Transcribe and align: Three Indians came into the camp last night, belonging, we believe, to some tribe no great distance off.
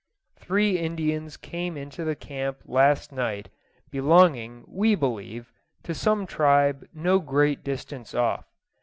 Three 0.39 0.79
Indians 0.79 1.37
came 1.37 1.77
into 1.77 2.03
the 2.03 2.15
camp 2.15 2.61
last 2.65 3.11
night, 3.11 3.49
belonging, 3.91 4.63
we 4.67 4.95
believe, 4.95 5.53
to 5.83 5.93
some 5.93 6.25
tribe 6.25 6.87
no 6.91 7.19
great 7.19 7.63
distance 7.63 8.15
off. 8.15 8.45